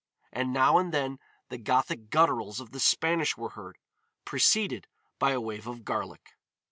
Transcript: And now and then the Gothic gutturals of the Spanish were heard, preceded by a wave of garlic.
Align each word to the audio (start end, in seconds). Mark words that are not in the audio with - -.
And 0.33 0.51
now 0.51 0.79
and 0.79 0.91
then 0.91 1.19
the 1.49 1.59
Gothic 1.59 2.09
gutturals 2.09 2.59
of 2.59 2.71
the 2.71 2.79
Spanish 2.79 3.37
were 3.37 3.49
heard, 3.49 3.77
preceded 4.25 4.87
by 5.19 5.29
a 5.29 5.39
wave 5.39 5.67
of 5.67 5.85
garlic. 5.85 6.31